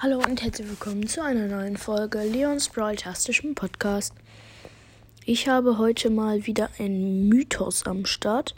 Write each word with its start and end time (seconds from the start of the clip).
Hallo 0.00 0.18
und 0.18 0.44
herzlich 0.44 0.68
willkommen 0.68 1.08
zu 1.08 1.24
einer 1.24 1.48
neuen 1.48 1.76
Folge 1.76 2.22
Leons 2.22 2.68
Brawl-tastischem 2.68 3.56
Podcast. 3.56 4.14
Ich 5.24 5.48
habe 5.48 5.76
heute 5.76 6.08
mal 6.08 6.46
wieder 6.46 6.70
einen 6.78 7.28
Mythos 7.28 7.82
am 7.84 8.06
Start. 8.06 8.54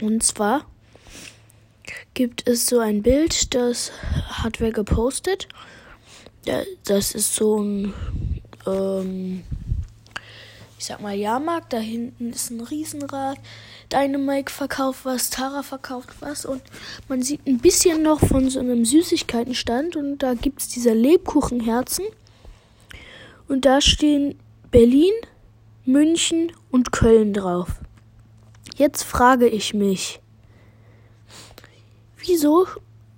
Und 0.00 0.22
zwar 0.22 0.64
gibt 2.14 2.48
es 2.48 2.64
so 2.64 2.78
ein 2.78 3.02
Bild, 3.02 3.54
das 3.54 3.92
hat 4.30 4.58
wer 4.58 4.72
gepostet. 4.72 5.46
Das 6.86 7.14
ist 7.14 7.34
so 7.34 7.60
ein, 7.60 7.92
ähm, 8.66 9.44
ich 10.78 10.86
sag 10.86 11.00
mal, 11.00 11.14
Jahrmarkt. 11.14 11.72
Da 11.72 11.78
hinten 11.78 12.30
ist 12.30 12.50
ein 12.50 12.60
Riesenrad. 12.60 13.38
Dynamike 13.92 14.50
verkauft 14.50 15.04
was, 15.04 15.30
Tara 15.30 15.62
verkauft 15.62 16.10
was 16.20 16.44
und 16.44 16.62
man 17.08 17.22
sieht 17.22 17.46
ein 17.46 17.58
bisschen 17.58 18.02
noch 18.02 18.20
von 18.20 18.50
so 18.50 18.60
einem 18.60 18.84
Süßigkeitenstand 18.84 19.96
und 19.96 20.18
da 20.18 20.34
gibt 20.34 20.60
es 20.60 20.68
diese 20.68 20.92
Lebkuchenherzen 20.92 22.04
und 23.48 23.64
da 23.64 23.80
stehen 23.80 24.38
Berlin, 24.70 25.14
München 25.86 26.52
und 26.70 26.92
Köln 26.92 27.32
drauf. 27.32 27.80
Jetzt 28.76 29.04
frage 29.04 29.48
ich 29.48 29.72
mich, 29.72 30.20
wieso, 32.18 32.66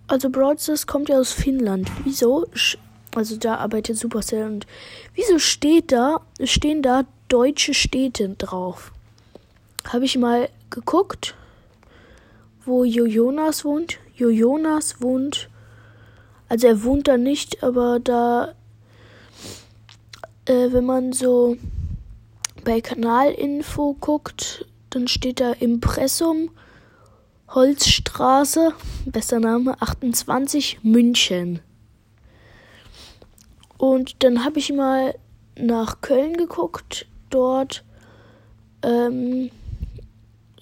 also 0.06 0.30
Broadstars 0.30 0.86
kommt 0.86 1.08
ja 1.08 1.18
aus 1.18 1.32
Finnland, 1.32 1.90
wieso, 2.04 2.46
also 3.16 3.36
da 3.36 3.56
arbeitet 3.56 3.96
Supercell 3.98 4.46
und 4.46 4.68
wieso 5.14 5.40
steht 5.40 5.90
da, 5.90 6.20
stehen 6.44 6.80
da 6.80 7.06
deutsche 7.30 7.72
Städte 7.72 8.28
drauf? 8.36 8.92
Habe 9.86 10.04
ich 10.04 10.18
mal 10.18 10.50
geguckt, 10.68 11.34
wo 12.64 12.84
Jojonas 12.84 13.64
wohnt. 13.64 13.98
Jojonas 14.14 15.00
wohnt, 15.00 15.48
also 16.50 16.66
er 16.66 16.82
wohnt 16.82 17.08
da 17.08 17.16
nicht, 17.16 17.62
aber 17.62 18.00
da, 18.00 18.54
äh, 20.44 20.72
wenn 20.72 20.84
man 20.84 21.14
so 21.14 21.56
bei 22.64 22.82
Kanalinfo 22.82 23.96
guckt, 23.98 24.66
dann 24.90 25.08
steht 25.08 25.40
da 25.40 25.52
Impressum, 25.52 26.50
Holzstraße, 27.48 28.74
besser 29.06 29.40
Name, 29.40 29.80
28 29.80 30.80
München. 30.82 31.60
Und 33.78 34.22
dann 34.22 34.44
habe 34.44 34.58
ich 34.58 34.72
mal 34.72 35.14
nach 35.56 36.00
Köln 36.00 36.36
geguckt. 36.36 37.06
Dort 37.30 37.84
ähm, 38.82 39.50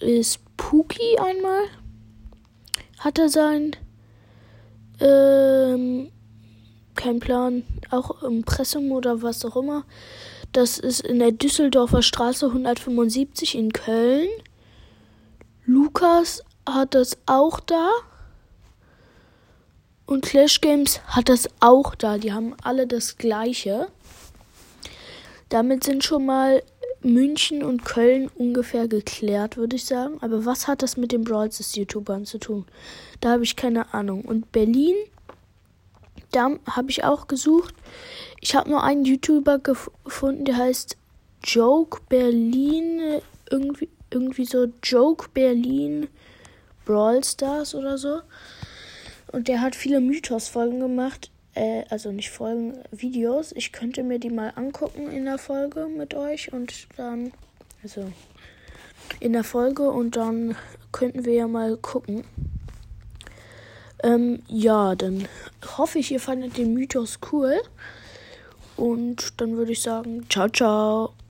ist 0.01 0.41
Puki 0.57 1.19
einmal. 1.19 1.65
Hat 2.99 3.19
er 3.19 3.29
sein. 3.29 3.77
Ähm, 5.01 6.11
kein 6.95 7.21
Plan. 7.21 7.65
Auch 7.91 8.23
Impressum 8.23 8.93
oder 8.93 9.23
was 9.23 9.45
auch 9.45 9.57
immer. 9.57 9.85
Das 10.53 10.79
ist 10.79 11.01
in 11.01 11.19
der 11.19 11.33
Düsseldorfer 11.33 12.03
Straße 12.03 12.47
175 12.47 13.57
in 13.57 13.73
Köln. 13.73 14.29
Lukas 15.65 16.43
hat 16.69 16.95
das 16.95 17.19
auch 17.27 17.61
da. 17.61 17.91
Und 20.07 20.25
Clash 20.25 20.63
Games 20.63 21.01
hat 21.07 21.29
das 21.29 21.49
auch 21.61 21.95
da. 21.95 22.17
Die 22.17 22.33
haben 22.33 22.55
alle 22.63 22.87
das 22.87 23.19
gleiche. 23.19 23.89
Damit 25.49 25.85
sind 25.85 26.05
schon 26.05 26.27
mal 26.27 26.63
München 27.03 27.63
und 27.63 27.85
Köln 27.85 28.31
ungefähr 28.35 28.89
geklärt, 28.89 29.57
würde 29.57 29.77
ich 29.77 29.85
sagen. 29.85 30.19
Aber 30.21 30.45
was 30.45 30.67
hat 30.67 30.83
das 30.83 30.97
mit 30.97 31.13
den 31.13 31.25
Brawl 31.25 31.49
YouTubern 31.51 32.27
zu 32.27 32.39
tun? 32.39 32.67
Da 33.21 33.31
habe 33.31 33.45
ich 33.45 33.57
keine 33.57 33.95
Ahnung. 33.95 34.25
Und 34.25 34.53
Berlin, 34.53 34.97
da 36.33 36.51
habe 36.69 36.91
ich 36.91 37.05
auch 37.05 37.29
gesucht. 37.29 37.75
Ich 38.41 38.55
habe 38.55 38.71
nur 38.71 38.83
einen 38.83 39.05
YouTuber 39.05 39.59
gefunden, 39.59 40.45
der 40.45 40.57
heißt 40.57 40.97
Joke 41.45 42.01
Berlin. 42.09 43.21
Irgendwie, 43.51 43.89
irgendwie 44.11 44.45
so 44.45 44.67
Joke 44.83 45.29
Berlin 45.33 46.09
Brawl 46.85 47.23
Stars 47.23 47.75
oder 47.75 47.97
so. 47.97 48.21
Und 49.31 49.49
der 49.49 49.61
hat 49.61 49.77
viele 49.77 50.01
Mythos-Folgen 50.01 50.81
gemacht 50.81 51.31
äh, 51.59 51.85
also 51.91 52.13
nicht 52.13 52.31
Folgen, 52.31 52.79
Videos. 52.91 53.53
Ich 53.53 53.73
könnte 53.73 54.03
mir 54.03 54.19
die 54.19 54.31
mal 54.31 54.53
angucken 54.55 55.11
in 55.11 55.25
der 55.25 55.39
Folge 55.39 55.89
mit 55.89 56.15
euch 56.15 56.53
und 56.53 56.87
dann, 56.97 57.33
also 57.83 58.13
in 59.21 59.33
der 59.33 59.45
Folge 59.45 59.91
und 59.91 60.17
dann 60.17 60.55
könnten 60.93 61.25
wir 61.25 61.35
ja 61.35 61.49
mal 61.49 61.77
gucken. 61.77 62.25
Ähm, 64.05 64.43
ja, 64.47 64.95
dann 64.95 65.27
hoffe 65.77 65.99
ich, 65.99 66.13
ihr 66.13 66.21
fandet 66.21 66.57
den 66.57 66.75
Mythos 66.75 67.19
cool. 67.33 67.61
Und 68.77 69.41
dann 69.41 69.57
würde 69.57 69.73
ich 69.73 69.83
sagen, 69.83 70.27
ciao, 70.29 70.49
ciao. 70.49 71.18